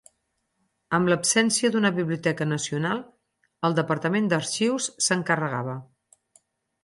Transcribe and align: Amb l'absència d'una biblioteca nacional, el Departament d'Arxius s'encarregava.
Amb 0.97 1.09
l'absència 1.11 1.69
d'una 1.75 1.91
biblioteca 1.97 2.47
nacional, 2.47 3.03
el 3.69 3.77
Departament 3.81 4.29
d'Arxius 4.31 4.87
s'encarregava. 5.09 5.77